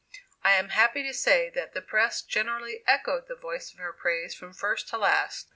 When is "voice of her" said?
3.35-3.93